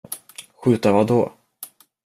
Skjuta 0.55 0.91
vad 0.91 1.07
då? 1.07 1.31